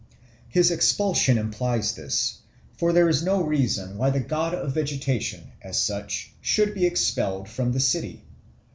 His 0.49 0.71
expulsion 0.71 1.37
implies 1.37 1.93
this; 1.93 2.39
for 2.75 2.91
there 2.91 3.07
is 3.07 3.21
no 3.21 3.43
reason 3.43 3.99
why 3.99 4.09
the 4.09 4.19
god 4.19 4.55
of 4.55 4.73
vegetation, 4.73 5.51
as 5.61 5.77
such, 5.79 6.33
should 6.41 6.73
be 6.73 6.87
expelled 6.87 7.47
the 7.55 7.79
city. 7.79 8.23